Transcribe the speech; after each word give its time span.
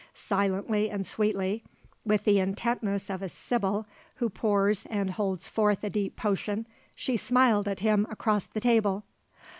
Silently 0.15 0.89
and 0.89 1.05
sweetly, 1.05 1.63
with 2.03 2.23
the 2.23 2.39
intentness 2.39 3.07
of 3.07 3.21
a 3.21 3.29
sibyl 3.29 3.85
who 4.15 4.31
pours 4.31 4.87
and 4.87 5.11
holds 5.11 5.47
forth 5.47 5.83
a 5.83 5.91
deep 5.91 6.15
potion, 6.15 6.65
she 6.95 7.15
smiled 7.15 7.67
at 7.67 7.81
him 7.81 8.07
across 8.09 8.47
the 8.47 8.59
table. 8.59 9.03